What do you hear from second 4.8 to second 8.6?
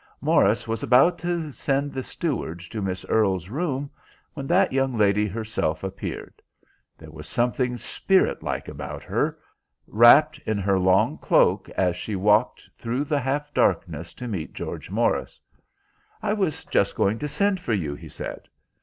lady herself appeared. There was something spirit